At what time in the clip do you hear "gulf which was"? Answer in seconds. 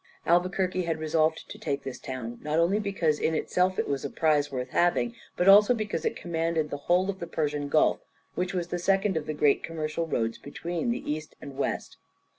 7.69-8.69